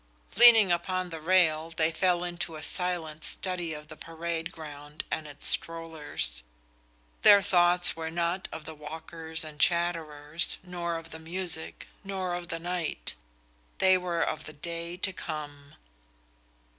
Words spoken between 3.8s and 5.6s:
the parade ground and its